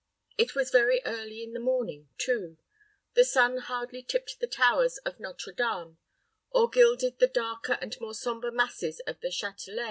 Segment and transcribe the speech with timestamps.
[0.35, 2.57] It was very early in the morning, too.
[3.13, 5.99] The sun hardly tipped the towers of Nôtre Dame,
[6.49, 9.79] or gilded the darker and more sombre masses of the Châtelet.